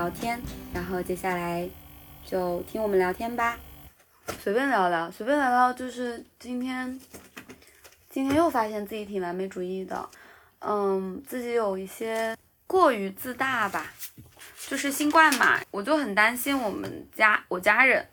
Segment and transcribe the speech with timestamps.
[0.00, 0.40] 聊天，
[0.72, 1.68] 然后接下来
[2.24, 3.58] 就听我们聊天吧，
[4.38, 6.98] 随便聊聊，随便聊聊，就是今天，
[8.08, 10.08] 今天又发现自己挺完美主义的，
[10.60, 12.34] 嗯，自己有一些
[12.66, 13.92] 过于自大吧，
[14.68, 18.08] 就是新冠嘛，我就很担心我们家我家人，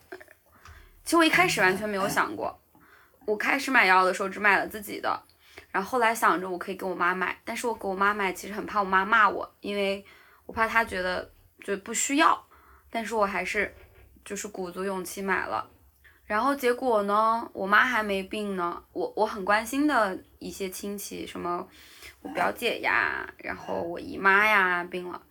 [1.05, 2.59] 其实我一开始完全没有想过，
[3.23, 5.23] 我开始买药的时候只买了自己的。
[5.71, 10.03] 然后后来想着我可以给我妈买，但是我给我妈买其实很怕我妈骂我，因为
[10.45, 11.31] 我怕她觉得
[11.67, 12.41] 就不需要，
[12.89, 13.75] 但是我还是
[14.23, 15.69] 就是鼓足勇气买了。
[16.25, 21.67] 然后结果呢，我妈还没病呢，我我很关心的一些亲戚，什么
[22.21, 25.21] 我表姐呀，然后我姨妈呀病了，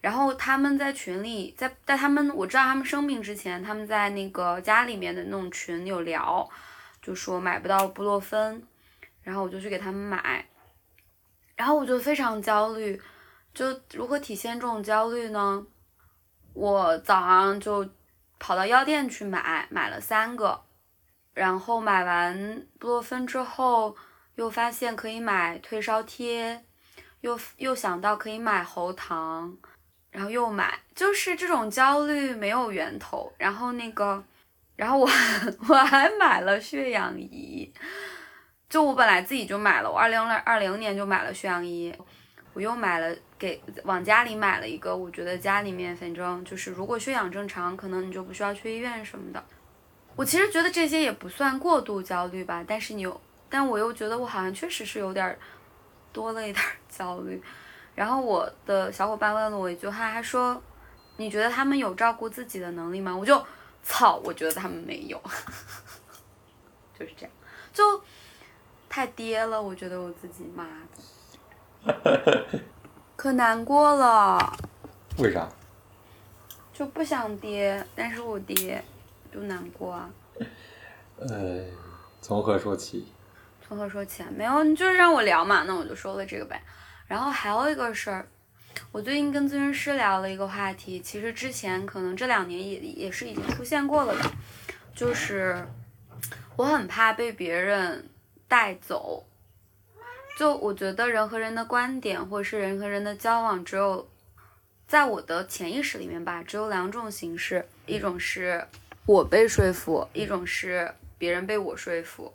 [0.00, 6.50] 然后他们在群里，在在他们我知道他们生病之前，他们在那个家里面的那种群有聊，
[7.00, 8.60] 就说买不到布洛芬。
[9.22, 10.44] 然后我就去给他们买，
[11.56, 13.00] 然后我就非常焦虑，
[13.54, 15.64] 就如何体现这种焦虑呢？
[16.52, 17.88] 我早上就
[18.38, 20.60] 跑到药店去买，买了三个，
[21.32, 23.96] 然后买完布洛芬之后，
[24.34, 26.64] 又发现可以买退烧贴，
[27.20, 29.56] 又又想到可以买喉糖，
[30.10, 33.32] 然后又买，就是这种焦虑没有源头。
[33.38, 34.22] 然后那个，
[34.76, 35.08] 然后我
[35.68, 37.72] 我还买了血氧仪。
[38.68, 41.94] 就我本来自己就买了，我二零二零年就买了血氧仪，
[42.52, 49.44] 我又买了给往家里买了一个，我觉得家里面反正就是如果血氧正常，可能你就不需要去医院什么的。
[50.16, 53.20] 我其实觉得这些也不算过度焦虑吧，但是你又，
[53.50, 55.38] 但我又觉得我好像确实是有点
[56.10, 57.42] 多了一点 焦虑。
[57.94, 60.62] 然后我的小伙伴问了我一句话，他说
[61.18, 63.44] ：“你觉得他们有照顾自己的能力吗？”我就
[63.82, 65.20] 操，我觉得他们没有，
[66.98, 67.30] 就是这样，
[67.74, 68.02] 就。
[68.86, 70.64] 太爹了，我觉得我自己妈
[71.84, 72.60] 的，
[73.24, 74.54] 可难过了。
[75.16, 75.48] 为啥？
[76.74, 78.84] 就不想跌，但是我跌，
[79.32, 80.10] 就难过啊。
[81.18, 81.64] 呃，
[82.20, 83.06] 从何说起？
[83.66, 84.28] 从何说起啊？
[84.36, 86.62] 没有，你就是让我聊嘛，那我就说了这个呗。
[87.06, 88.28] 然后还有一个事儿，
[88.92, 94.30] 我最近跟咨询师聊了一个话题，其实之前可能这两年也也是已经出现过了的，
[94.94, 95.66] 就是
[96.56, 98.06] 我很怕被别人。
[98.46, 99.24] 带走，
[100.36, 104.08] 就我觉得人和人的观点，或者是人和人的交往，只有
[104.88, 108.66] 在我的潜意识里面吧，只有两种形式，一种是
[109.06, 112.32] 我被说服，一种是别人被我说服。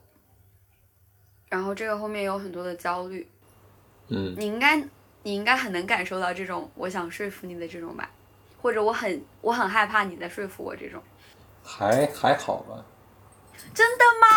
[1.50, 3.28] 然后这个后面有很多的焦虑，
[4.08, 4.78] 嗯，你应该
[5.24, 8.10] 你应该很能感受到这种我想说服你的这种吧，
[8.62, 11.02] 或者我很我很害怕你在说服我这种，
[11.64, 12.86] 还还好吧？
[13.74, 14.28] 真的吗？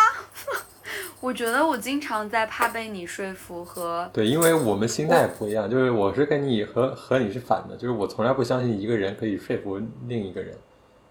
[1.23, 10.53] 我觉得我经常在怕被你说服和对，因为我们心态不一样，就是我是跟你和和你是反的，就是我从来不相信一个人可以说服另一个人，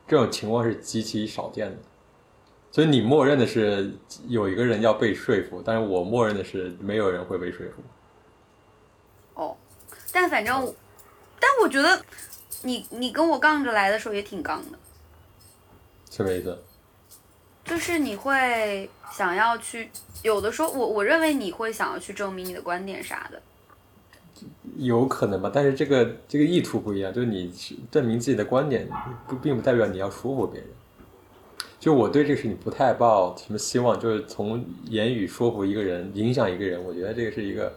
[0.05, 1.77] 这种情况是极其少见的。
[2.73, 3.89] 所以你默认的是
[4.27, 7.81] 有一个人要被说服，但是我默认的是没有人会被说服。
[9.41, 9.55] 哦，
[10.11, 10.75] 但反正，
[11.39, 12.01] 但我觉得
[12.63, 14.77] 你你跟我杠着来的时候也挺杠的，
[16.09, 16.61] 什么意思？
[17.71, 19.89] 就是你会想要去，
[20.23, 23.41] 有的时候我我认为你会想要去证明你的观点啥的，
[24.75, 27.49] 有可能吧，但是这个这个意图不一样，就是你
[27.89, 28.89] 证明自己的观点，
[29.25, 30.69] 不并不代表你要说服别人。
[31.79, 37.73] 就我对这个事情不太抱什么希望，就是从言语说服一个人，影响一个人，我觉得这个是一个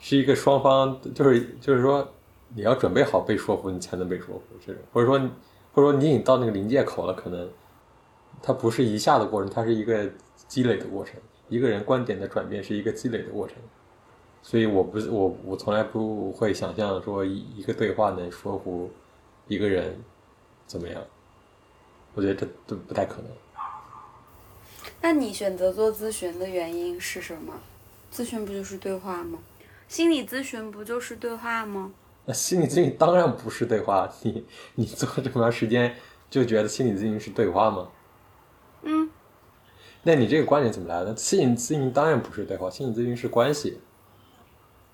[0.00, 2.10] 是一个双方，就是就是说
[2.54, 5.18] 你要准备好被说服，你才能被说服，这种或者说
[5.74, 7.46] 或者说你已经到那个临界口了，可能。
[8.42, 10.10] 它不是一下的过程，它是一个
[10.46, 11.14] 积累的过程。
[11.48, 13.56] 一个人观点的转变是一个积累的过程，
[14.42, 18.90] 所以我不是我我从来不会想象说一一个对话能说服
[19.46, 19.98] 一个人
[20.66, 21.02] 怎么样。
[22.14, 23.30] 我觉得这都不太可能。
[25.00, 27.54] 那你选择做咨询的原因是什么？
[28.12, 29.38] 咨询不就是对话吗？
[29.86, 31.92] 心理咨询不就是对话吗？
[32.26, 34.12] 那心理咨询当然不是对话。
[34.22, 34.44] 你
[34.74, 35.94] 你做这么长时间
[36.28, 37.88] 就觉得心理咨询是对话吗？
[38.82, 39.10] 嗯，
[40.02, 41.16] 那你这个观点怎么来的？
[41.16, 43.80] 心理咨询当然不是对话，心理咨询是关系。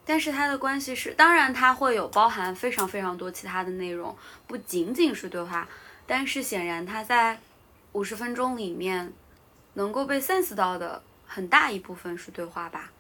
[0.07, 4.15] 但是它的关系是，当然它会有包含非常非常多其他的内容，
[4.47, 5.69] 不仅仅是对话。
[6.07, 7.39] 但是显然它在
[7.93, 9.13] 五十分钟里面
[9.73, 12.91] 能够被 sense 到的很大一部分是对话吧？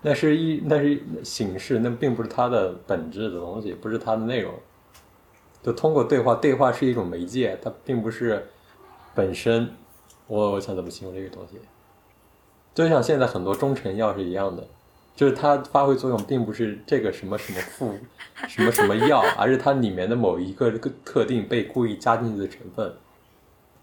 [0.00, 4.54] 那是一那是形式，那并不是它的本质的东西，不是它的内容。
[5.62, 8.48] 就通过对话，对话是一种媒介，它并不是
[9.14, 9.74] 本身。
[10.26, 11.58] 我我想怎么形容这个东西？
[12.74, 14.66] 就像现在很多中成药是一样的，
[15.14, 17.94] 就是它发挥作用并不是这个什么什么副
[18.48, 20.70] 什么什么药，而是它里面的某一个
[21.04, 22.94] 特定被故意加进去的成分。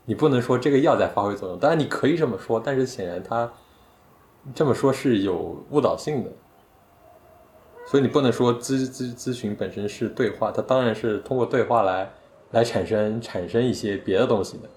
[0.06, 3.52] 你不能说这个药在发挥作用，当然你可以这么说，但是显然它
[4.56, 6.32] 这么说是有误导性的。
[7.86, 12.12] 所以你不能说咨咨咨询本身是对话，它当然是通过对话来
[12.52, 14.70] 来产生产生一些别的东西的。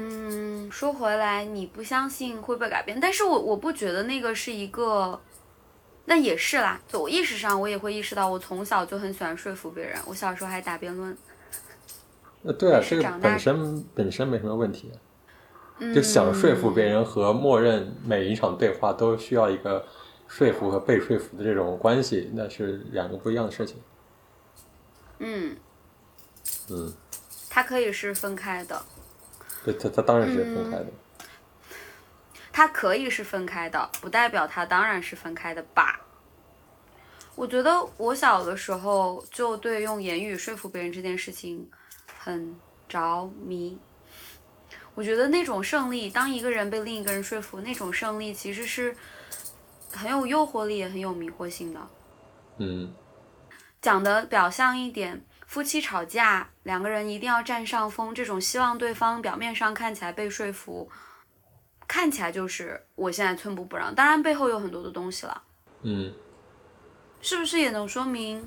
[0.00, 5.20] 嗯，说回来，你不相信会被改变，但是我我不觉得那个是一个，
[6.04, 6.80] 那也是啦。
[6.86, 9.98] 就我意识上，我也会意识到，我从小就很喜欢说服别人。
[10.06, 11.18] 我小时候还打辩论。
[12.44, 14.92] 呃，对啊，这个但是本身本身没什么问题。
[15.78, 19.84] 嗯，就想说服别人和默认每一场对话都需要一个
[20.28, 23.76] 说服和被说服的这种关系，那是两个不一样的事情。
[25.18, 25.56] 嗯，
[26.70, 26.92] 嗯，
[27.50, 28.80] 它可以是分开的，
[29.72, 30.86] 对，它它当然是分开的。
[32.50, 36.00] 它可以是分开的，不代表它当然是分开的吧。
[37.34, 41.70] 我觉得我小的时候就对用言语说服别人这件事情
[42.18, 42.56] 很
[42.88, 43.78] 着迷。
[44.94, 48.96] 我觉得那种胜利，当一个人被另一个人说服，那种胜利其实是
[49.92, 51.80] 很有诱惑力，也很有迷惑性的。
[52.56, 52.92] 嗯，
[53.80, 60.90] 讲的表象一点，夫妻吵架，两个人一定要占上风，这种希望对方表面上看起来被说服，
[61.88, 65.42] 看起来就是我现在寸步不让，当然背后有很多的东西了，
[65.80, 66.12] 嗯，
[67.22, 68.46] 是不是也能说明，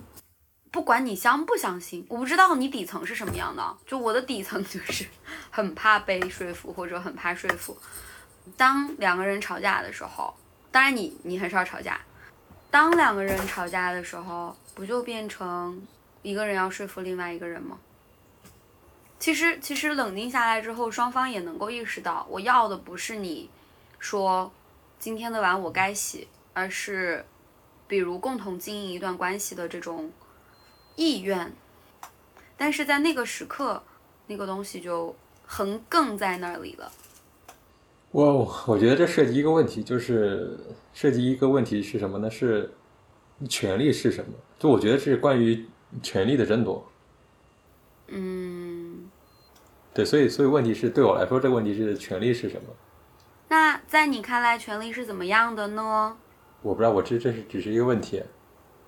[0.69, 5.07] 不管你相不相信，我不知道你底层是什么样的，就我的底层就是
[5.49, 7.75] 很怕被说服或者很怕说服。
[8.55, 10.31] 当两个人吵架的时候，
[10.69, 11.99] 当然你你很少吵架，
[12.69, 15.81] 当两个人吵架的时候，不就变成
[16.21, 17.79] 一个人要说服另外一个人吗？
[19.19, 23.49] 其实，其实冷静下来之后，双方也能够意识到，我要的不是你
[23.99, 24.51] 说
[24.97, 27.23] 今天的碗我该洗，而是
[27.87, 30.11] 比如共同经营一段关系的这种
[30.95, 31.53] 意愿。
[32.57, 33.83] 但是在那个时刻，
[34.27, 35.15] 那个东西就
[35.45, 36.91] 横亘在那里了。
[38.11, 40.57] 我我觉得这涉及一个问题，就是
[40.93, 42.29] 涉及一个问题是什么呢？
[42.29, 42.73] 是
[43.47, 44.33] 权利是什么？
[44.59, 45.65] 就我觉得是关于
[46.01, 46.87] 权力的争夺。
[48.07, 49.09] 嗯，
[49.93, 52.67] 对，所以所以问题是对我来说，这个问题是权利是什么？
[53.47, 56.17] 那在你看来，权力是怎么样的呢？
[56.61, 58.23] 我不知道，我这这是只是一个问题，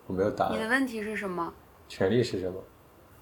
[0.07, 0.53] 我没有答案。
[0.53, 1.53] 你的问题是什么？
[1.89, 2.63] 权利是什么？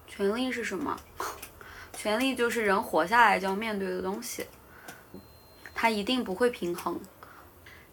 [0.06, 0.96] 权力是什么？
[1.92, 4.46] 权力就是人活下来就要面对的东西，
[5.74, 7.00] 它一定不会平衡，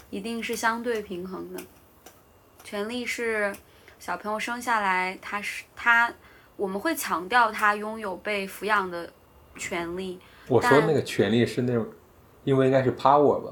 [0.09, 1.62] 一定是相对平衡的。
[2.63, 3.56] 权利是
[4.00, 6.12] 小朋友生下来，他是他，
[6.56, 9.12] 我们会强调他拥有被抚养的
[9.57, 10.19] 权利。
[10.48, 11.86] 我说那个权利是那种，
[12.46, 13.51] 因为应该是 power 吧，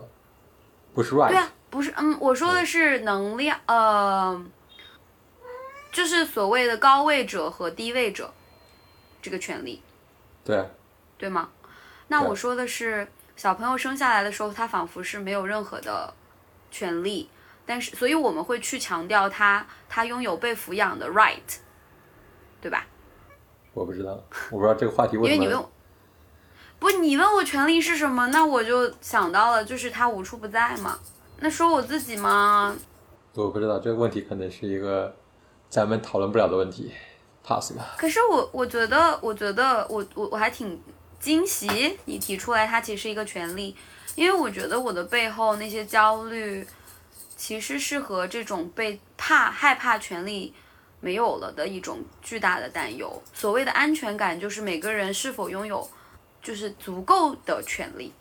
[0.93, 1.27] 不是 right。
[1.27, 4.41] 对啊，不是，嗯，我说的是能量，呃，
[5.91, 8.33] 就是所谓的高位者和低位者
[9.21, 9.83] 这个权利。
[10.45, 10.65] 对啊，
[11.17, 11.49] 对吗？
[12.07, 16.13] 那我说的是，小朋友生下来的时候，他仿佛是没有任何的
[16.71, 17.29] 权利，
[17.67, 21.59] 但是，所以我们会去强调他，他拥有被抚养的 right，
[22.59, 22.87] 对吧？
[23.73, 24.19] 我不知道，
[24.49, 25.35] 我不知道这个话题为什么。
[25.35, 25.69] 因为你问我，
[26.79, 30.97] 不，你问我权利是什么，那我就想到了，就是他无处不在嘛。
[31.39, 32.75] 那说我自己吗？
[33.35, 35.15] 我不知道这个问题可能是一个
[35.69, 36.91] 咱们讨论不了的问题
[37.43, 37.95] ，pass 吧。
[37.97, 40.81] 可是我我觉得，我觉得我我我还挺
[41.19, 43.75] 惊喜你提出来，它其实是一个权利，
[44.15, 46.65] 因为我觉得我的背后那些焦虑，
[47.37, 50.53] 其实是和这种被怕害怕权利
[50.99, 53.21] 没有了的一种巨大的担忧。
[53.31, 55.87] 所谓的安全感，就是每个人是否拥有
[56.41, 58.11] 就是足够的权利。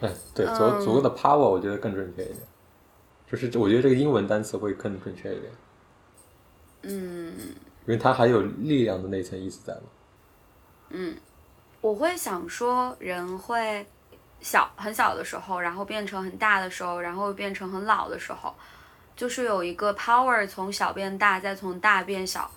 [0.00, 2.40] 嗯，对，足嗯足够的 power，我觉得更准确一点。
[3.30, 5.52] 就是我觉得这个英文单词会更准确一点，
[6.82, 7.32] 嗯。
[7.86, 9.82] 因为它还有力量的那层意思在嘛。
[11.82, 13.86] 我会想说，人会
[14.44, 18.54] 小很小的时候，然后变成很大的时候，然后变成很老的时候，
[19.16, 22.50] 就是有一个 power 从小变大，再从大变小。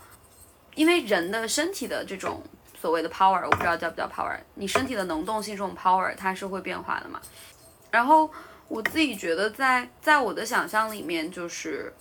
[0.76, 2.44] 因为人的身体的这种
[2.78, 7.22] 所谓的 power，我不知道叫不叫 power，你身体的能动性这种 power 它是会变化的嘛。
[7.90, 8.30] 然后
[8.68, 11.94] 我自己觉得在在我的想象里面，就是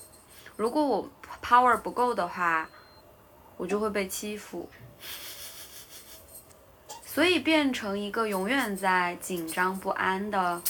[0.57, 1.09] 如果我
[1.41, 2.69] power 不够的话，
[3.57, 4.69] 我就会被欺负。
[7.17, 10.61] 所以变成一个永远在紧张不安的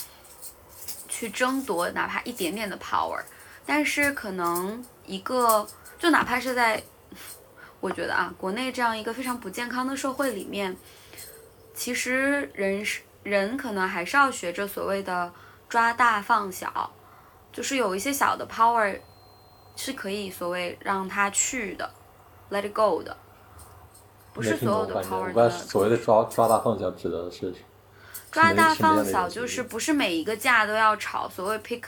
[1.09, 3.21] 去争夺哪怕一点点的 power，
[3.67, 5.67] 但是可能一个
[5.99, 6.81] 就哪怕是在，
[7.81, 10.77] 我觉得啊，国内这样一个非常不健康的社会里面，
[11.75, 15.33] 其实人是人可能还是要学着所谓的
[15.69, 16.93] 抓大放小，
[17.53, 19.01] 就是有一些小的 power
[19.75, 21.93] 是可以所谓让它去的
[22.53, 23.17] ，let it go 的，
[24.37, 27.55] 不是所有的 power 不知道的所谓的抓抓大放小指的是
[28.31, 31.27] 抓大放小，就是不是每一个架都要吵。
[31.27, 31.83] 所谓 pick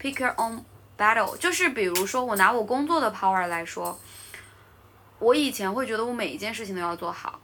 [0.00, 0.58] pick your own
[0.98, 3.96] battle，就是比如说我拿我工作的 power 来说，
[5.20, 7.38] 我以前会觉得我每一件事情都要做好，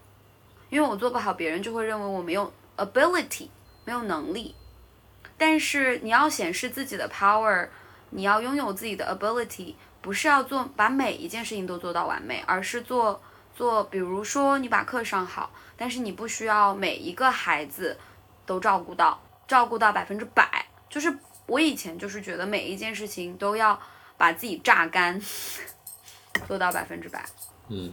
[0.71, 3.47] 因为我做不好，别人就会认为我没有 ability，
[3.85, 4.57] 没有能力。
[5.37, 7.69] 但是你要显示自己的 power，
[8.11, 13.23] 你要拥有自己的 ability，不是要做把每一件事情都做到完美，而是做
[13.59, 17.99] 做，比如说你把课上好，但是你不需要每一个孩子
[18.47, 20.65] 都照顾到，照顾到百分之百。
[20.89, 21.13] 就是
[21.47, 23.77] 我以前就是觉得每一件事情都要
[24.17, 25.21] 把自己榨干，
[26.47, 27.25] 做到百分之百。
[27.67, 27.93] 嗯，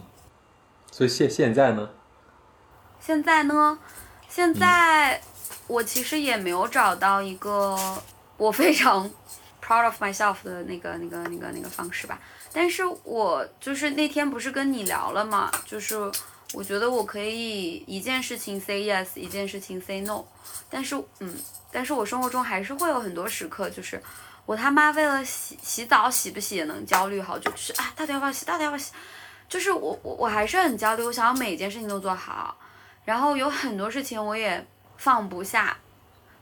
[0.92, 1.90] 所以现现在呢，
[3.00, 3.76] 现在呢，
[4.28, 5.20] 现在
[5.66, 7.76] 我其实也没有找到一个
[8.36, 9.10] 我非常
[9.60, 12.20] proud of myself 的那个、那个、那个、那个方式吧。
[12.56, 16.10] 但是我就是那天不是跟你聊了嘛，就是
[16.54, 20.24] 我觉得我可以一件事情 say yes，一件事情 say no。
[20.70, 21.36] 但是，嗯，
[21.70, 24.02] 但是我生活中还是会有很多时刻，就是
[24.46, 28.90] 我他妈为了洗洗澡洗不洗也能焦虑好久，就是啊，到底要不要洗，到底要不要洗，
[29.50, 32.56] 就是我我我还是很焦虑，我想要每件事情都做好。
[33.04, 35.76] 然后有很多事情我也放不下，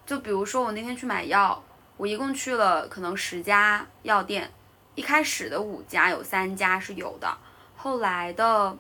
[0.07, 1.61] 就比如说我那天去买药，
[1.97, 4.49] 我一共去了可能十家药店，
[4.95, 7.37] 一开始的五家有三家是有的，
[7.77, 8.77] 后来的，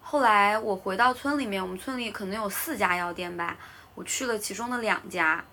[0.00, 3.56] 后来我回到村里面，我们村里可能有四家药店吧，
[3.94, 5.44] 我去了其中的两家，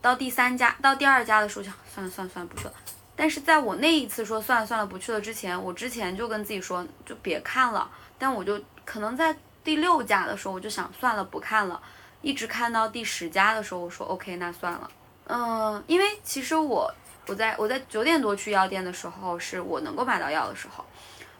[0.00, 2.72] 到第三家到第二家的时候想算了算了算了不去了，
[3.14, 9.36] 但是在我那一次说算了算了不去了之前，我之前就跟自己说就别看了，但我就可能在。
[9.64, 11.78] 第六家的时候，我就想算了，不看了，
[12.22, 14.90] 一直看到第十家的时候，我说 OK，那算了。
[15.26, 16.90] 嗯，因为其实我
[17.28, 20.84] 我在我在九点多去药店的时候，是我能够买到药的时候，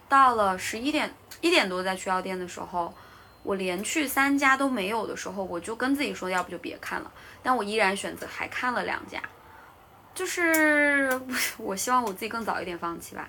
[0.09, 2.93] 到了十一点一点多再去药店的时候，
[3.43, 7.11] 我连去三家都没有的时候，我就跟自己说，要不就别看了。
[7.43, 9.23] 但我依然选择还看了两家，
[10.15, 11.21] 就是
[11.57, 13.29] 我希望我自己更早一点放弃吧。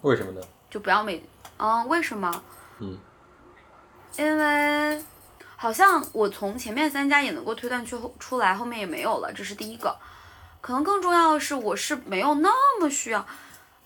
[0.00, 0.40] 为什么呢？
[0.70, 1.22] 就不要每
[1.58, 2.42] 嗯，为什么？
[2.78, 2.98] 嗯。
[4.16, 5.02] 因为
[5.56, 9.94] 好像我从前面三家也能够推断出出来，后面也没有了，这是第一个。
[10.62, 13.26] 可能更重要的是，我是没有那么需要。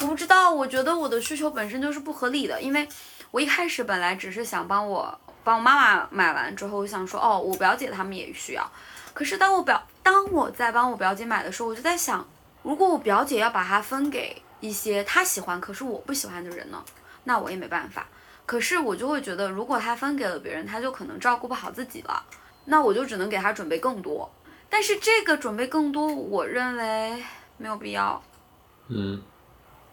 [0.02, 2.86] 我不知道，我觉得我的需求本身就是不合理的，因为
[3.30, 8.70] 我一开始本来只是想帮我帮我妈妈买完之后，我想说哦，我表姐他们也需要。
[9.14, 12.28] 可是当我表当我在帮我表姐买的时候，我就在想，
[12.62, 16.84] 如果我表姐要把它分给一些她喜欢可是我不喜欢的人呢，
[17.24, 18.06] 那我也没办法。
[18.44, 22.22] 可是我就会觉得，如果他分给了别人，他就可能照顾不好自己了，
[22.66, 24.30] 那我就只能给他准备更多。
[24.68, 27.22] 但是这个准备更多，我认为
[27.56, 28.22] 没有必要。
[28.88, 29.20] 嗯，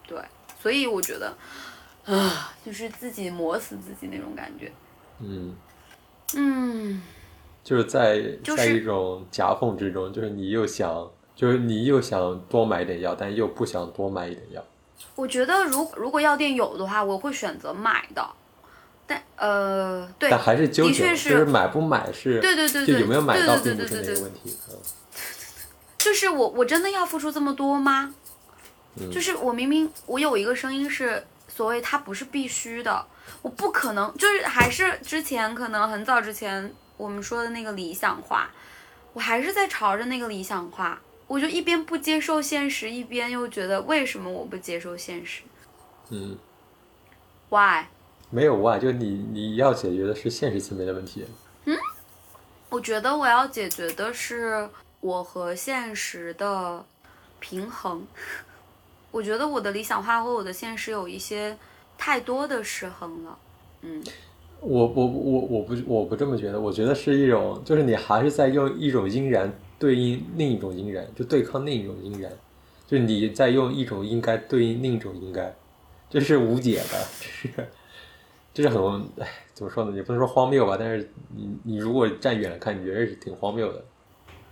[0.07, 0.17] 对，
[0.59, 1.35] 所以我觉得，
[2.05, 4.71] 啊，就是自己磨死自己那种感觉。
[5.19, 5.55] 嗯，
[6.35, 7.01] 嗯，
[7.63, 14.63] 就是在就是在一种夹缝之中，就是你又想，就是你又想多买一点药，但又不想多买一点药。
[15.15, 18.27] 我觉得如如果药店有的话，我会选择买的。
[19.05, 24.57] 但呃，对，但还是纠结，的确就是买不买是，对对对对，就有没有买到对并不是对对对对对那个问题。
[24.69, 24.77] 嗯
[25.97, 28.13] 就是我我真的要付出这么多吗？
[28.99, 33.05] 嗯就是我明明我有一个声音是所谓它不是必须的，
[33.41, 38.51] 我不可能就是还是之前可能很早之前我们说的那个理想化，
[39.13, 45.41] 我还是在朝着那个理想化，我就一边不接受现实，一边又觉得为什么我不接受现实
[46.09, 46.37] 嗯
[47.49, 47.85] ，？Why？
[48.33, 51.23] 没有啊，就你你要解决的是现实层面的问题。
[51.65, 51.77] 嗯
[52.69, 54.67] 我觉得我要解决的是
[54.99, 56.83] 我和现实的
[57.39, 58.03] 平衡。
[59.11, 61.55] 我觉得我的理想化和我的现实有一些
[61.95, 63.37] 太多的失衡了。
[63.81, 64.03] 嗯，
[64.59, 72.31] 我我我我不我不这么觉得，我觉得是一种，就是你还是在用一种应然对应另一种应然，就对抗另一种应然，
[72.87, 75.55] 就是你在用一种应该对应另一种应该，
[76.09, 77.67] 这是无解的，这是
[78.53, 78.81] 这是很
[79.19, 79.91] 哎怎么说呢？
[79.95, 83.83] 也不能说荒谬吧，但是你你如果站远了看，你觉得是挺荒谬的。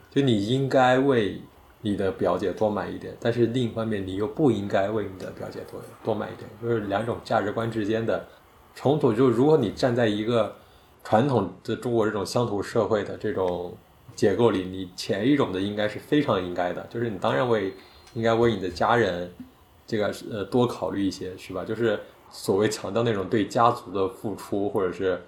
[0.09, 1.41] 就你应该为
[1.81, 8.27] 你的表姐多买一点，但是另一方面你又不应该为你的表姐多多买一点，就是两种价值观之间的
[8.75, 9.13] 冲突。
[9.13, 10.55] 就如果你站在一个
[11.03, 13.75] 传统的中国这种乡土社会的这种
[14.15, 17.73] 结构里，你前一种的应该是非常应该的，就是你当然为
[18.13, 19.31] 应该为你的家人
[19.87, 21.63] 这个呃多考虑一些，是吧？
[21.63, 21.99] 就是
[22.31, 25.21] 所谓强调那种对家族的付出，或者是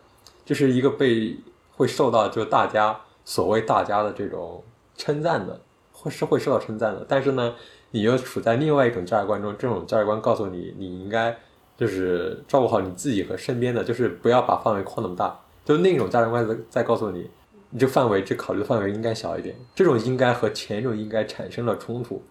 [0.46, 1.38] 这是一个被
[1.76, 4.64] 会受到就大家所谓大家的这种
[4.96, 5.60] 称赞的，
[5.92, 7.06] 会是会受到称赞的。
[7.08, 7.54] 但是呢，
[7.92, 11.38] 你又处在另外一种价值观中，这种价值观告诉你，你应该
[11.78, 15.40] 就是照顾好你自己和身边的，就是不要把范围扩那么大。
[15.66, 17.30] 就那种价值观在在告诉你，
[17.70, 19.56] 你这范围这考虑的范围应该小一点。
[19.74, 22.22] 这种应该和前一种应该产生了冲突。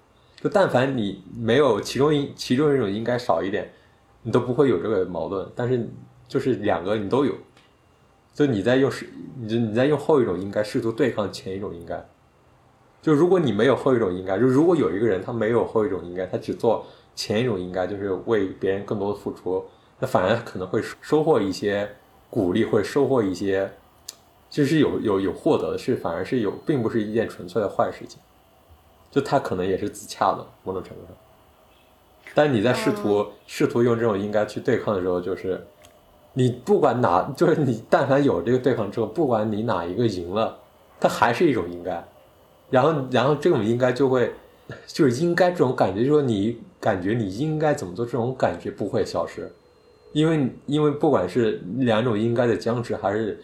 [0.41, 3.73] 就但凡你没有其中一其中一种应该少一点，
[4.23, 5.47] 你都不会有这个矛盾。
[5.55, 5.88] 但是
[6.26, 7.35] 就是两个你都有，
[8.35, 12.05] 就你在用是，你你在用后一种应该试图对抗前一种应该。
[13.00, 19.64] 就如果你没有后一种应该，就如果有一个人他没有后一种应该，他只做前一种应该，就是为别人更多的付出，
[19.99, 21.91] 那反而可能会收获一些
[22.31, 23.69] 鼓励，或者收获一些，
[24.49, 28.21] 就是有有有获得的是，反而是有，并不是一件纯粹的坏事情。
[29.11, 31.17] 就他可能也是自洽的某种程度上，
[32.35, 35.65] 但你在试图试图用这种应该去对抗的时候，就是
[36.35, 40.59] 你不管哪，就是你但凡有这个对抗之后，不管你哪一个赢了，
[41.01, 42.05] 它还是一种应该，
[42.71, 44.33] 然后然后这种应该就会
[44.87, 49.53] 就是应该这种感觉，就是说你感觉你应该怎么做，这种感觉不会消失，
[50.12, 53.39] 因为因为不管是两种应该的僵持，还是。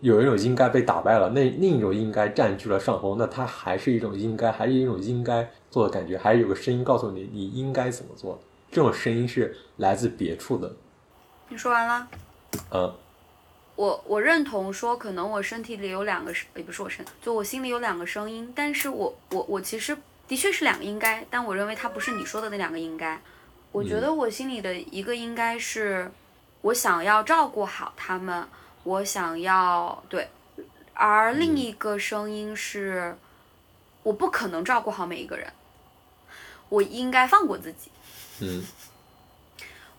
[0.00, 8.40] 有一种应该被打败了，那另一种应该占据了上风，那它还是一种应该，还是一种应该做的感觉，还是有个声音告诉你你应该怎么做。
[8.70, 10.72] 这种声音是来自别处的。
[11.48, 12.08] 你说完了？
[12.70, 12.94] 嗯。
[13.74, 19.96] 我我认同说，可能我身体里有两个声，也不是我身，就我心里有两个声音，但是我我我其实
[20.28, 23.20] 的确是两个应该，但我认为它不是你说的那两个应该。
[23.72, 26.08] 我觉得我心里的一个应该是，
[26.60, 28.46] 我想要照顾好他们。
[28.84, 30.28] 我想要对，
[30.92, 33.16] 而另一个声音是，
[34.04, 35.50] 我不可能照顾好每一个人，
[36.74, 37.90] 我应该放过自己。
[38.40, 38.64] 嗯，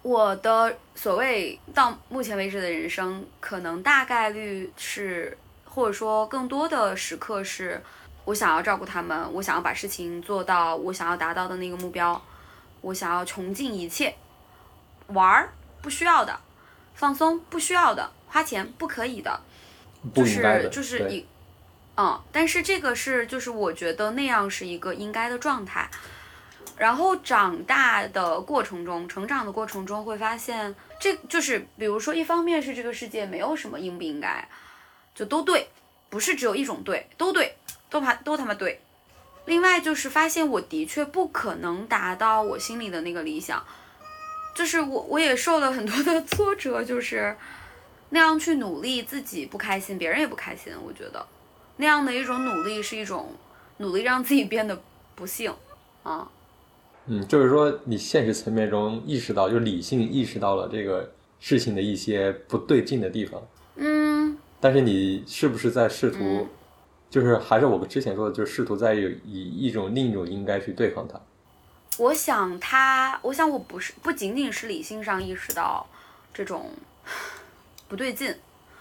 [0.01, 7.81] 我的所谓到目前为止的人生，可能大概率是，或者说更多的时刻是，
[8.25, 12.21] 我想要照顾他们，我想要把事情做到我想要达到的那个目标，
[12.81, 14.13] 我想要穷尽一切，
[15.07, 16.37] 玩儿不需要的，
[16.93, 18.11] 放松不需要的。
[18.27, 19.39] 花钱不可以的，
[20.13, 21.25] 就是就是你，
[21.95, 25.89] 嗯，但是这个是就是我觉得那样是一个应该的状态。
[26.77, 34.47] 然后长大的过程中，成长的过程中会发现，这就是比如说，一方面是这个世界没有什么应不应该，
[35.13, 35.69] 就都对，
[36.09, 37.55] 不是只有一种对，都对，
[37.89, 38.81] 都怕都他妈对。
[39.45, 43.63] 另外就是发现我的确不可能达到我心里的那个理想，
[44.53, 47.35] 就是我我也受了很多的挫折，就是。
[48.09, 50.71] 那样去努力，自己不开心，别人也不开心。
[50.85, 51.25] 我觉得，
[51.77, 53.35] 那样的一种努力是一种
[53.77, 54.79] 努力，让自己变得
[55.15, 55.53] 不幸
[56.03, 56.29] 啊。
[57.07, 63.41] 嗯，就是说，你现实层面中意识到，就理性意识到了这个事情的一些不对劲的地方。
[63.75, 64.37] 嗯。
[64.59, 66.47] 但是你是不是在试图，
[67.09, 71.19] 就是还是我们之前说的，就是试图在有以一种另一种应该去对抗它？
[71.97, 75.85] 我想他，我想我不是不仅仅是理性上意识到
[76.33, 76.71] 这种。
[77.87, 78.35] 不对劲，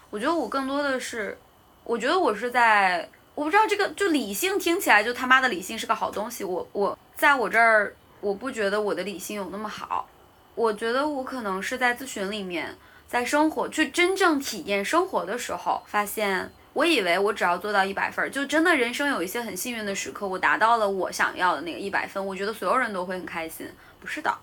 [0.09, 1.37] 我觉得我更多的是，
[1.83, 7.93] 我觉得我是在，我不知道这个就理性听起来就他妈的理性是个好东西，我我在我这儿
[8.25, 10.09] 我不觉得我的理性有那么好，
[10.55, 12.75] 我觉得我可能是在咨询里面，
[13.07, 24.35] 在生活去真正体验生活的时候，发现我以为我只要做到一百分，就真的人生有一些很幸运的时刻，我达到了我想要的那个一百分，我觉得所有人都会很开心，不是的，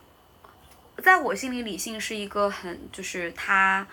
[1.02, 3.84] 在我心里理性是一个很就是他。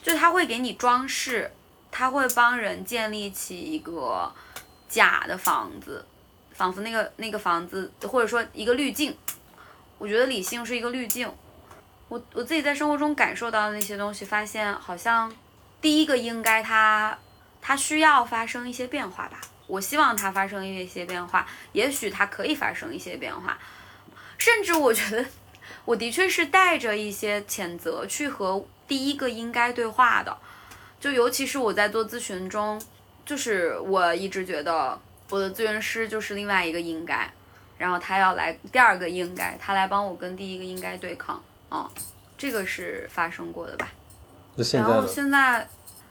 [0.00, 1.48] 就他会给你装饰，
[1.90, 4.32] 他会帮人建立起一个
[4.88, 6.04] 假的房子，
[6.62, 9.16] 仿佛那个那个房子，或者说一个滤镜。
[9.98, 11.28] 我觉得理性是一个滤镜。
[12.06, 15.34] 我我自己在生活中感受到的那些东西，发现好像
[15.80, 17.18] 第一个应该它
[17.60, 19.40] 它需要发生一些变化吧。
[19.66, 23.58] 我希望它发生一些变化，也许它可以发生一些变化，
[24.38, 25.26] 甚至我觉得
[25.84, 28.64] 我的确是带着一些谴责去和。
[28.86, 30.36] 第一个应该对话的，
[31.00, 32.80] 就尤其是我在做咨询中，
[33.24, 35.00] 就是我一直觉得
[35.32, 37.32] 我的咨询师就是另外一个应该，
[37.78, 41.90] 然后他要来第二个应该，他来帮我跟第一个应该对抗啊，
[42.36, 43.90] 这个是发生过的吧？
[44.74, 45.66] 然后现在，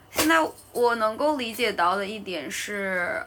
[0.10, 3.23] 现在我能够理解到的一点是，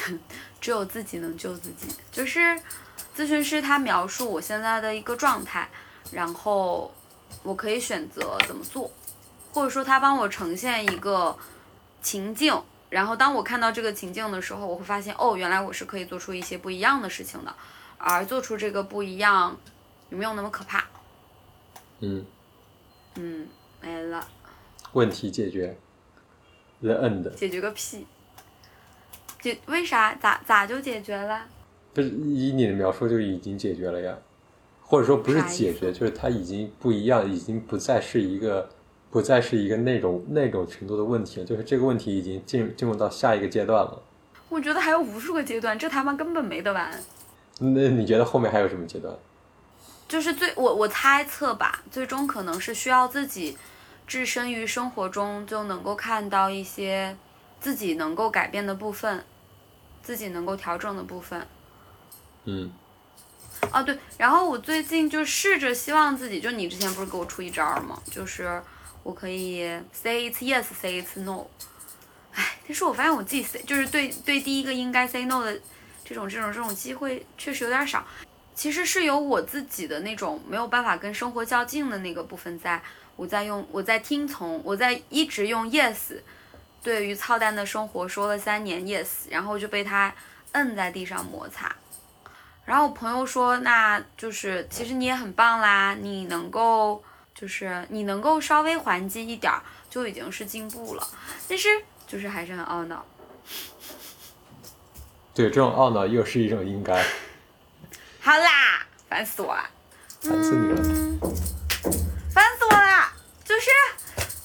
[0.60, 2.60] 只有自己能救自己，就是
[3.16, 5.66] 咨询师他描述我现在的一个状态，
[6.12, 6.94] 然后
[7.42, 8.90] 我可以选择怎么做。
[9.50, 11.34] 或者说他帮我呈现一个
[12.02, 12.54] 情境，
[12.90, 17.54] 然后当我看到这个情境的时候，我会发现哦，原来我是可以做出一些不一样的事情的，
[17.98, 19.56] 而做出这个不一样，
[20.10, 20.84] 有没有那么可怕？
[22.00, 22.24] 嗯
[23.16, 23.46] 嗯，
[23.80, 24.26] 没了。
[24.92, 25.76] 问题解决
[26.80, 27.28] ，the end。
[27.34, 28.06] 解决个屁！
[29.40, 30.14] 解为啥？
[30.14, 31.44] 咋咋就解决了？
[31.92, 34.16] 不是以你的描述就已经解决了呀，
[34.82, 38.68] 或者说不是解决，就是它已经不一样，已经不再是一个，
[39.10, 44.02] 不再是一个那种那种程度的问题了，就是这个问题已经进进入到下一个阶段了。
[44.48, 46.90] 我觉得还有无数个阶段，这他妈根本没得完。
[47.60, 49.14] 那你觉得后面还有什么阶段？
[50.06, 53.58] 就是最我我猜测吧，最终可能是需要自己
[54.06, 57.16] 置身于生活中，就能够看到一些
[57.60, 59.22] 自己能够改变的部分，
[60.02, 61.46] 自己能够调整的部分。
[62.44, 62.70] 嗯
[63.70, 68.00] 哦，对，然后我最近就试着希望自己，就你之前不是给我出一招儿吗？
[68.10, 68.62] 就是
[69.02, 71.46] 我可以 say it's yes，say it's no。
[72.34, 75.52] 哎，但是我发现我自己 say 就是对对第一个应该 say no 的
[76.04, 78.06] 这种这种这种机会确实有点少。
[78.54, 82.82] 其实是有我自己的那种没有办法跟生活较劲的那个部分在，
[83.14, 86.20] 我在用我在听从，我在一直用 yes，
[86.82, 90.12] 对于操蛋的生活说了三年 yes，然后就被他
[90.52, 91.74] 摁在地上摩擦。
[92.64, 97.02] 然后我朋友说，那就是其实你也很棒啦，你能够
[97.38, 101.08] 就是你能够稍微还击一点儿，就已经是进步了。
[101.48, 101.68] 但是
[102.06, 103.04] 就是还是很懊恼。
[105.34, 107.00] 对，这种懊恼又是一种应该，
[108.20, 109.70] 好啦，烦死我了，
[110.20, 110.80] 烦死你了。
[110.82, 111.20] 嗯，
[112.34, 113.12] 烦死我了，
[113.44, 113.70] 就是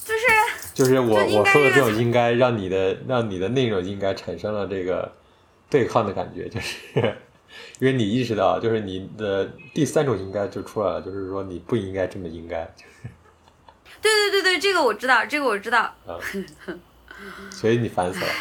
[0.06, 0.28] 就是
[0.76, 5.12] 就是我就我说的这种应该，让你的让你的那种应该产生了这个
[5.68, 7.18] 对抗的感觉，就是
[7.80, 12.64] 因为你意识到，就是你的第三种应该就出来了，就是说你不应该这么应该，
[14.02, 16.18] 对对对对，这个我知道，这个我知道，啊，
[17.52, 18.32] 所以你烦死了。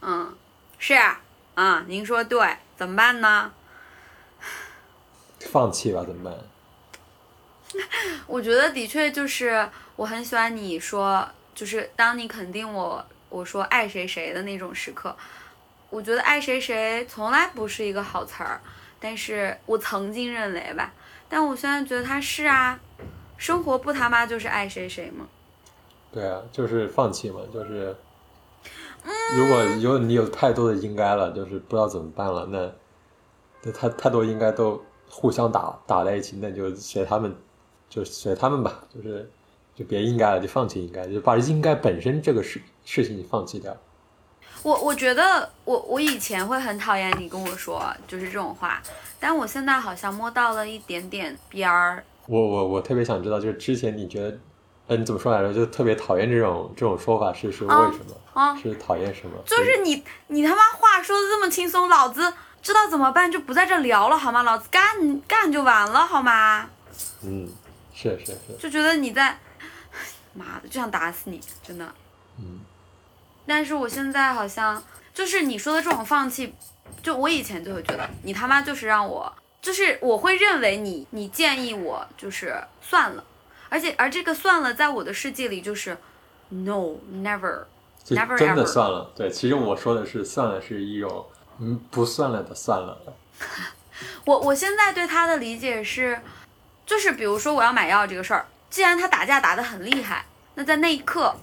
[0.00, 0.36] 嗯，
[0.78, 1.20] 是啊，
[1.54, 3.52] 啊，您说对，怎么办呢？
[5.50, 6.34] 放弃吧，怎么办？
[8.26, 15.14] 我觉得的确就是我很喜欢你说，就是当你肯定我，我说爱谁谁的那种时刻，
[15.90, 18.60] 我觉得爱谁谁从来不是一个好词儿，
[19.00, 20.92] 但是我曾经认为吧，
[21.28, 22.78] 但我现在觉得他是啊，
[23.36, 25.26] 生活不他妈就是爱谁谁吗？
[26.12, 27.96] 对啊，就是放弃嘛，就是
[29.36, 32.70] 如果有你有太多的应该了，就是不知道怎么办了，那
[33.62, 37.34] 那太太多应该都互相打打在一起，那就随他们，
[37.88, 39.30] 就随他们吧，就是
[39.74, 43.74] 就别应该了，就放弃应该，就把应该本身这个事事情放弃掉。
[44.62, 48.82] 我我觉得我我以前会很讨厌你跟我说就是这种话，
[49.20, 52.04] 但我现在好像摸到了一点点边儿。
[52.26, 54.38] 我我我特别想知道，就是之前你觉得，
[54.88, 55.54] 呃，你怎么说来着？
[55.54, 58.40] 就特别讨厌这种这种说法，是是为啊什么？
[58.40, 59.38] 啊是讨厌什么？
[59.46, 64.42] 就是你，你他妈话说的这么轻松，老子知道怎么办就不在这聊了好吗？
[64.42, 66.68] 老子干干就完了好吗？
[67.22, 67.48] 嗯，
[67.94, 69.38] 是是是，就觉得你在，
[70.34, 71.86] 妈的就想打死你，真的。
[72.38, 72.60] 嗯。
[73.48, 74.80] 但是我现在好像
[75.14, 76.54] 就是你说的这种放弃，
[77.02, 83.24] 就我以前就会觉得你他妈就是让我，就是我会认为你你建议我就是算了，
[83.70, 85.96] 而且而这个算了在我的世界里就是
[86.50, 87.64] no never
[88.04, 89.10] 就 Never 真的算了。
[89.16, 91.26] 对，其实我说的是算了，是一种
[91.58, 92.98] 嗯不算了的算了。
[94.24, 96.20] 我我现在对他的理解是，
[96.86, 101.34] 就是比如说我要买药这个事儿，既然他打架打得很厉害，那在那一刻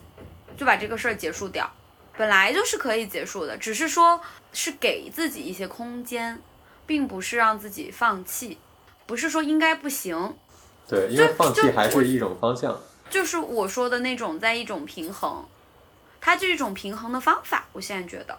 [0.58, 1.70] 就把这个事儿结束掉，
[2.18, 4.22] 本来就是可以结束的，只是说
[4.54, 6.42] 是给自己一些空间，
[6.86, 8.58] 并不是让自己放弃，
[9.06, 10.36] 不是说应该不行，
[10.88, 12.80] 对，因为放弃还是一种方向。
[13.10, 15.46] 就是我说的那种在一种平衡，
[16.22, 17.66] 它就是一种平衡的方法。
[17.74, 18.38] 我现在觉得，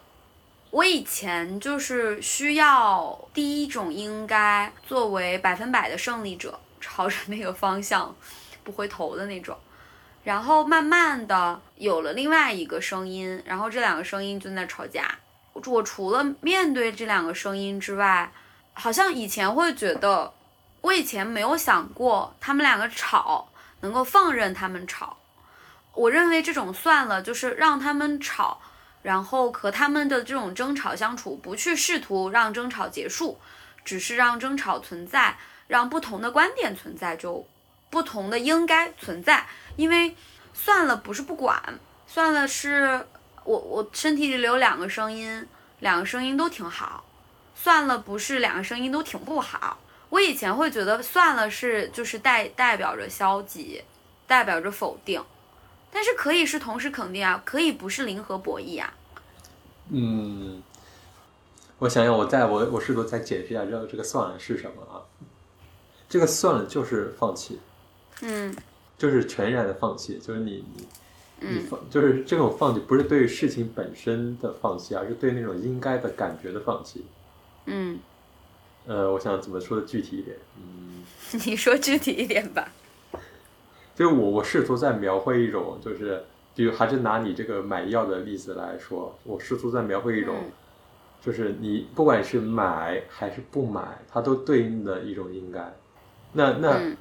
[0.70, 8.14] 我以前就是需要第一种应该作为百分百的胜利者，朝着那个方向
[8.64, 9.56] 不回头的那种。
[10.26, 15.06] 然后慢慢的有了另外一个声音，然后这两个声音就在吵架。
[15.52, 18.32] 我我除了面对这两个声音之外，
[18.72, 20.34] 好像以前会觉得，
[20.80, 23.48] 我以前没有想过他们两个吵。
[23.80, 25.18] 能够放任他们吵。
[25.92, 28.58] 我认为这种算了，就是让他们吵，
[29.02, 33.38] 然后和他们的这种争吵相处，不去试图让争吵结束，
[33.84, 35.36] 只是让争吵存在，
[35.68, 37.46] 让不同的观点存在，就
[37.90, 39.46] 不同的应该存在。
[39.76, 40.16] 因为
[40.52, 43.06] 算了不是不管，算了是
[43.44, 45.46] 我我身体里有两个声音，
[45.80, 47.04] 两个声音都挺好，
[47.54, 49.78] 算了不是两个声音都挺不好。
[50.08, 53.82] 我以前会觉得算了是就是代代表着消极，
[54.26, 55.22] 代表着否定，
[55.90, 58.94] 但是可以是同时肯定啊，可以不是零和博弈啊。
[59.90, 60.62] 嗯，
[61.78, 65.02] 我想想，我再我我试图再解释一下这个这个算了是什么啊？
[66.08, 67.58] 这个算了就是放弃，
[68.22, 68.56] 嗯
[68.98, 70.86] 就是全然的放弃，就是你你
[71.40, 77.04] 你嗯放，就是这种放弃不是对于事情本身的放弃，而是对那种应该的感觉的放弃。
[77.66, 77.98] 嗯，
[78.86, 81.04] 呃，我想怎么说的具体一点，嗯，
[81.44, 82.68] 你说具体一点吧。
[83.94, 86.22] 就是我我试图在描绘一种，就是
[86.54, 90.52] 比如还是拿你这个买药的例子来说，我试图在描绘一种，嗯
[91.22, 95.74] 就是你不管是买还是不买，它都对应的一种应该。
[96.34, 96.96] 那那、嗯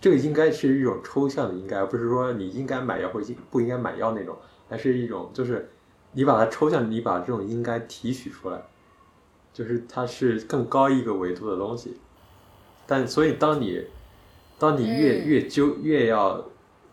[0.00, 4.36] 这个应该是一种抽象的应该，而不是说你应该买药或者不应该买药那种，
[4.68, 5.70] 而是一种就是
[6.12, 8.62] 你把它抽象，你把这种应该提取出来，
[9.52, 11.96] 就是它是更高一个维度的东西。
[12.86, 13.82] 但所以当你
[14.58, 16.44] 当你越嗯越纠越要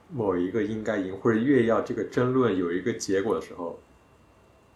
[0.09, 3.77] 某一个应该赢，或者越要这个争论有一个结果的时候，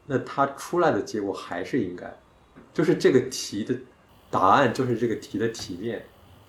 [0.08, 2.14] 那它出来的结果还是应该，
[2.74, 3.74] 就是这个题的
[4.30, 6.06] 答案就是这个题的题面。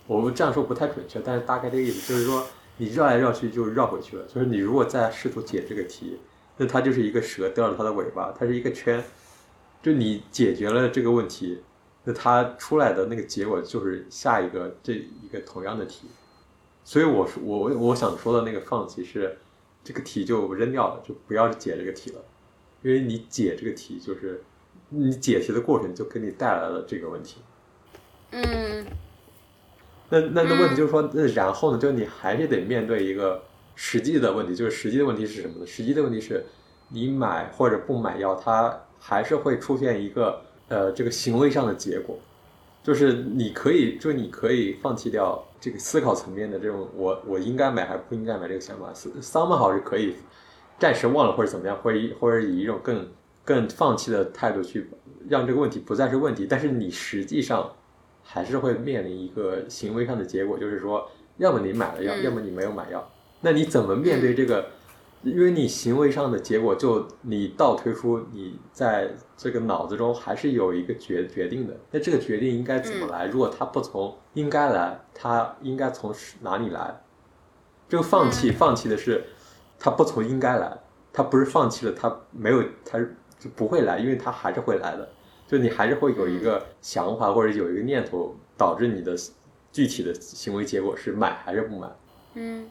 [0.06, 4.24] 我们这样说不太准确，但是大概这个意思就是说，你绕来绕去就绕回去了。
[4.26, 6.18] 就是你如果再试图解这个题，
[6.56, 9.02] 那它就是一个蛇叼着它的尾巴，它是一个圈。
[9.82, 11.62] 就你解决了这个问题，
[12.04, 16.08] 那它出来的那个结果就是下一个这一个同样的题。
[16.84, 19.36] 所以我说我我想说的那个放弃是，
[19.84, 22.20] 这个题就扔掉了，就不要解这个题了，
[22.82, 24.42] 因为你解这个题就是
[24.88, 27.36] 你解题的过程就给你带来了这个问题。
[28.30, 28.86] 嗯
[30.08, 33.42] 那那那问题就是说，那然后呢，就你还是得面对一个
[33.74, 35.66] 实际的问题，就是实际的问题是什么呢？
[35.66, 36.44] 实际的问题是，
[36.90, 42.16] 你买或者不买药，它还是会出现一个呃这个行为上的结果，
[42.84, 50.14] 就是你可以，就你可以放弃掉这个思考层面的这种我我应该买还是不应该买这个想法，桑曼好是可以
[50.78, 53.08] 暂时忘了或者怎么样，或者或者以一种更
[53.44, 54.88] 更放弃的态度去
[55.28, 57.68] 让这个问题不再是问题，但是你实际上。
[58.26, 63.08] 还是会面临一个行为上的结果，就是说，要么你买了药，嗯要么你没有买药。
[63.40, 64.66] 那你怎么面对这个？
[65.22, 71.74] 因为你行为上的结果，就你倒推出你在这个脑子中还是有一个决决定的。
[71.90, 73.26] 那这个决定应该怎么来？
[73.26, 77.00] 如果他不从应该来，他应该从哪里来？
[77.88, 79.24] 这个放弃，放弃的是
[79.80, 80.78] 他不从应该来，
[81.12, 82.98] 他不是放弃了，他没有，他
[83.38, 85.08] 就不会来，因为他还是会来的。
[85.46, 89.16] 就你还是会有一个想法或者有一个念头，导致你的
[89.72, 91.88] 具体的行为结果是买还是不买。
[92.34, 92.68] 嗯，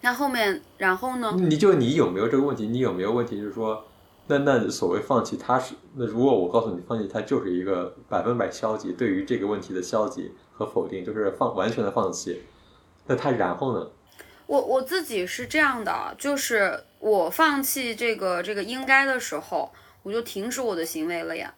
[0.00, 1.34] 那后面然后呢？
[1.36, 2.66] 你就你有没有这个问题？
[2.66, 3.40] 你有没有问题？
[3.40, 3.84] 就是说，
[4.26, 12.42] 那那所谓放弃，它是那如果我告诉你放弃，它就是一个百分百消极，对于这个问题的消极和否定，就是放完全的放弃。
[13.06, 13.90] 那它然后呢？
[14.46, 19.72] 我我自己是这样的，就是我放弃这个这个应该的时候，
[20.04, 21.52] 我就停止我的行为了呀。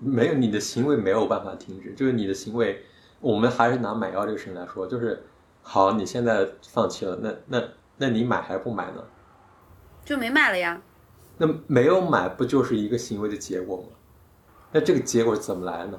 [0.00, 2.84] 没有你的行为没有办法停止，就是你的行为，
[3.20, 5.24] 我们还是拿买药这个事情来说，就是
[5.62, 7.62] 好，你现在放弃了，那那
[7.98, 9.04] 那你买还是不买呢？
[10.04, 10.82] 就没买了呀。
[11.38, 13.84] 那没有买不就是一个行为的结果吗？
[14.72, 15.98] 那这个结果怎么来呢？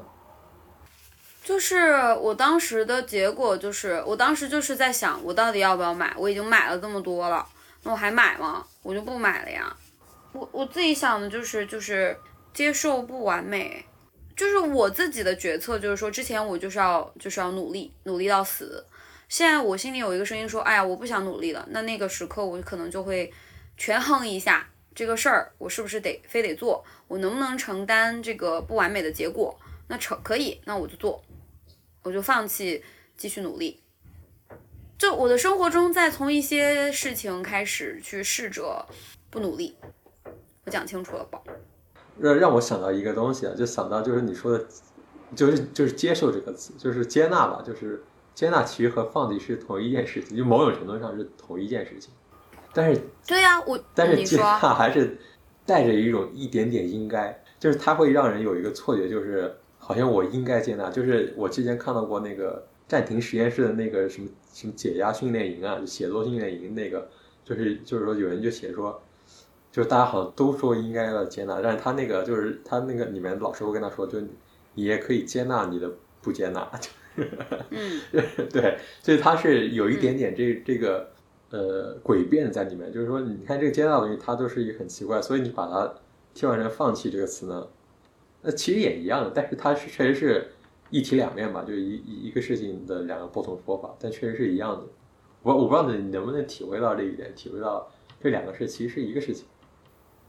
[1.43, 6.13] 就是我当时的结果就是，我当时就是在想，我到底要不要买？
[6.17, 7.45] 我已经买了这么多了，
[7.83, 8.65] 那我还买吗？
[8.81, 9.75] 我就不买了呀。
[10.33, 12.17] 我我自己想的就是就是
[12.53, 13.85] 接受不完美，
[14.35, 18.85] 就是我自己的决策，就是说之前我就是要就是要努力，努力到死。
[19.29, 21.65] 现在我心里有一个声音说，哎呀，我不想努力了。
[21.71, 23.31] 那那个时刻我可能就会
[23.77, 29.59] 权衡一下这个事儿，我是不是得非得做，我能不能承担这个不完美的结果？
[29.87, 31.23] 那成可以，那我就做。
[32.03, 32.83] 我就放弃
[33.15, 33.81] 继续努力。
[34.97, 38.87] 就我的生活中，再从一些事情开始去试着
[39.29, 39.75] 不努力。
[40.73, 41.39] 我讲清楚了吧？
[42.17, 44.65] 让让我想到一个东西啊，就想到就是你说的，
[45.35, 52.11] 就是就是接受这个词，就是接纳吧，就是接纳其实和放弃是同一件事情，就某种程度上是同一件事情。
[52.73, 55.15] 但是对呀、我但是接，纳还是
[55.63, 60.89] 带着一种一点点应该，就是它会让人有一个错觉，就是好像我应该接纳。
[60.89, 67.07] 就是我之前看到过那个暂停实验室的那个什么什么解压训练营啊，写作训练营那个，
[67.45, 68.99] 就是就是说有人就写说，
[69.73, 74.21] 就是大家好像都说应该要接纳，但是他那个就是他那个里面老师会跟他说，就
[74.75, 76.69] 你也可以接纳你的不接纳，
[77.71, 77.99] 嗯。
[78.53, 81.09] 对，所以他是有一点点这这个
[81.49, 85.91] 呃诡辩在里面，就是说，你看这个接纳的东西，它都是一个很奇怪，所以你把它
[86.35, 87.67] 替换成放弃这个词呢，
[88.43, 90.51] 那其实也一样的，但是它是确实是
[90.91, 94.83] 一体两面吧，就一一一个事情的两个不同说法，但确实是一样的。
[95.41, 99.45] 我我不知道你能不能体会到这一点，体会到这两个是其实是一个事情，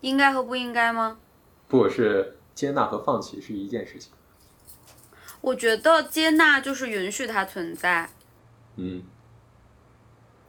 [0.04, 1.18] 应该和不应该吗？
[1.66, 4.12] 不是接纳和放弃是一件事情。
[5.40, 8.10] 我觉得接纳就是允许它存在，
[8.76, 9.02] 嗯，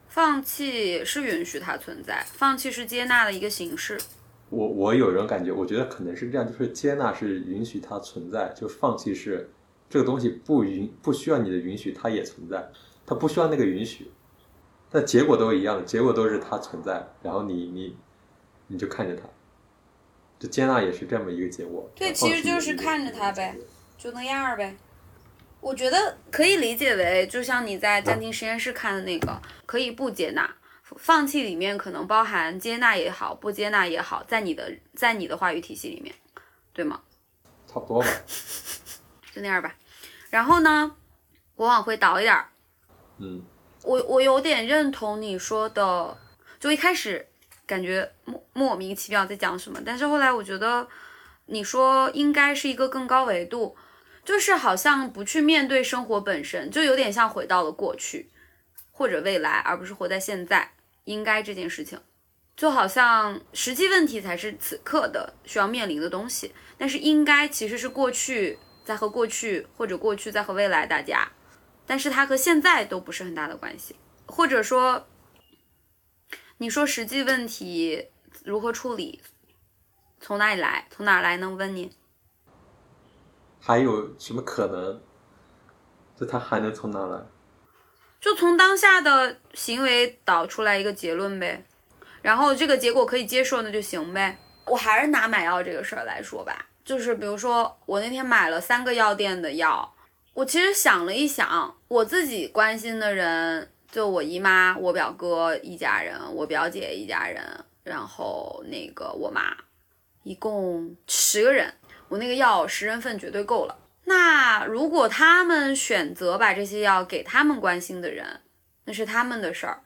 [0.09, 3.97] 放弃是允许它存在，放弃是接纳的一个形式。
[4.49, 9.49] 我我有一种感觉，我觉得可能是这样，就是接纳是允许它存在，就放弃是
[9.89, 12.69] 这个东西不允不需要你的允许，它也存在，
[13.05, 14.11] 它不需要那个允许，
[14.91, 17.97] 但结果都一样，结果都是它存在，然后你你
[18.67, 19.23] 你就看着它，
[20.39, 21.89] 就接纳也是这么一个结果。
[21.95, 23.55] 对，其实就是看着他呗，
[23.97, 24.75] 就那样儿呗。
[25.61, 30.55] 我觉得可以理解为，就像你在暂停实验室看的那个，可以不接纳，
[30.97, 36.13] 放弃里面可能包含接纳也好，不接纳也好，在你的在你的话语体系里面，
[36.71, 37.01] 对吗？
[37.67, 38.07] 差不多吧。
[39.33, 39.75] 就那样吧。
[40.29, 40.95] 然后呢，
[41.55, 42.49] 我往回倒一点儿，
[43.17, 43.41] 嗯
[43.83, 46.17] 我我有点认同你说的，
[46.59, 47.27] 就一开始
[47.65, 50.87] 感觉莫莫名其妙在讲什么，但是后来我觉得
[51.45, 53.75] 你说应该是一个更高维度，
[54.23, 58.29] 就是好像不去面对生活本身，就有点像回到了过去
[58.91, 60.71] 或者未来，而不是活在现在。
[61.05, 61.99] 应该这件事情，
[62.57, 71.31] 就好像实际问题才是此刻的需要面临的东西，但是应该其实是过去在和过去，或者过去在和未来大家。
[71.85, 75.05] 但是它和现在都不是很大的关系，或者说，
[76.57, 78.07] 你说实际问题
[78.43, 79.21] 如何处理，
[80.21, 81.35] 从哪里来，从哪儿来？
[81.37, 81.91] 能问你？
[83.59, 85.01] 还有什么可能？
[86.17, 87.21] 就他还能从哪来？
[88.21, 91.65] 就从当下的行为导出来一个结论呗，
[92.21, 94.37] 然后这个结果可以接受，那就行呗。
[94.65, 99.93] 我还是拿买药这个事儿来说吧，就是比如说我那天买了三个药店的药，
[100.33, 107.41] 我其实想了一想，我自己关心的人，就我姨妈、我表哥一家人，我表姐一家人，
[107.81, 109.55] 然后那个我妈，
[110.23, 111.73] 一共十个人，
[112.09, 113.77] 我那个药十人份绝对够了。
[114.03, 118.41] 那如果他们选择把这些药给他们关心的人，
[118.83, 119.81] 那是他们的事儿，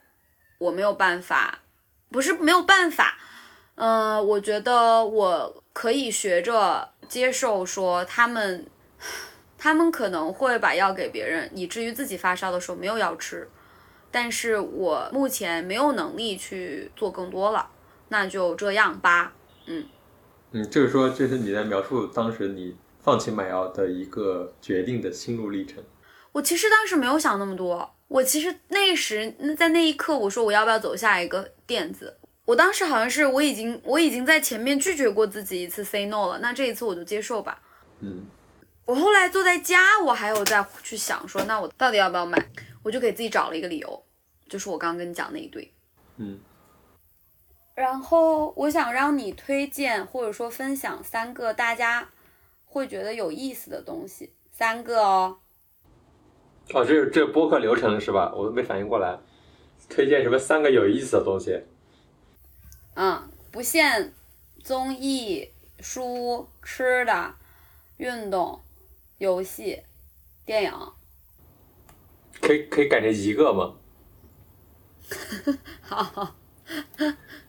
[0.57, 1.59] 我没有办法，
[2.09, 3.15] 不是没有办法，
[3.75, 8.65] 嗯、我觉得我可以学着接受，说他们，
[9.55, 13.47] 他们可能会把药给别人，以至于自己发烧的时候没有药吃，
[14.11, 17.69] 但是我目前没有能力去做更多了，
[18.09, 19.33] 那就这样吧。
[19.65, 19.85] 嗯，
[20.51, 25.83] 嗯就是说，这是你在描述当时你放弃买药的一个决定的心路历程。
[26.31, 32.17] 我其实当时没有想那么多，我其实那时那在那一刻，我说我要不要走下一个垫子。
[32.45, 37.61] 我当时好像是我已经我已经在前面拒绝过自己一次 say no 了，那这一次我就接受吧。
[38.01, 38.25] 嗯
[38.85, 42.43] 我后来坐在家，我还有再去想说，那我到底要不要买？
[42.83, 44.03] 我就给自己找了一个理由，
[44.47, 45.71] 就是我刚刚跟你讲那一堆。
[46.17, 46.39] 嗯，
[47.75, 52.09] 然后我想让你推荐或者说分享三个大家
[52.65, 55.39] 会觉得有意思的东西，三个哦。
[56.73, 58.33] 哦，这这播客流程是吧？
[58.35, 59.17] 我都没反应过来。
[59.89, 61.63] 推荐什么三个有意思的东西？
[62.95, 64.13] 嗯，不限
[64.63, 67.33] 综艺、书、吃的、
[67.97, 68.61] 运动、
[69.17, 69.81] 游戏、
[70.45, 70.73] 电影。
[72.41, 73.75] 可以可以改成一个吗？
[75.81, 76.35] 好，好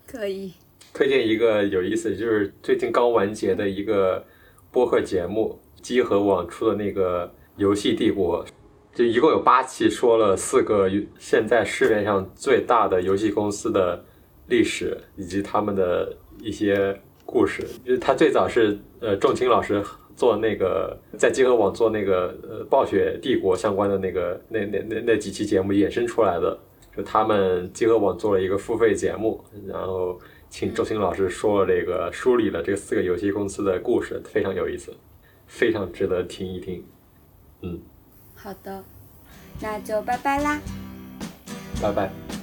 [0.07, 0.53] 可以。
[0.93, 4.25] 推荐一个有意思，就是最近刚完结的一个
[4.73, 7.27] 播客节目，集合网出的那个
[7.57, 8.45] 《游戏帝国》，
[8.93, 14.05] 就一共有八期，说了四个现在市面上最大的游戏公司的
[14.49, 17.63] 历史以及他们的一些故事。
[17.85, 19.83] 就是他最早是呃仲卿老师
[20.17, 26.59] 做那个在集合网做那个呃暴雪帝国相关的那个那那那那几期节目衍生出来的。
[26.97, 30.19] 就他们集合网做了一个付费节目，然后
[30.49, 34.93] 请周星老师说了这个梳理了这四个游戏公司的故事，非常有意思，
[35.47, 36.85] 非常值得听一听。
[37.63, 37.81] 嗯，
[38.35, 38.83] 好的，
[39.63, 40.61] 那就拜拜啦。
[41.81, 42.40] 拜拜。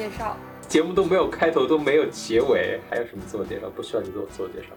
[0.00, 0.34] 介绍。
[0.66, 3.68] 节目都没有开头，都没有结尾，还有什么自我介绍？
[3.68, 4.68] 不需要你做自我介绍。